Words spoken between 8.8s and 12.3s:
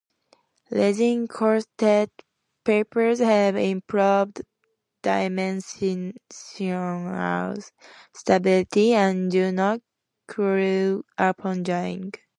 and do not curl upon drying.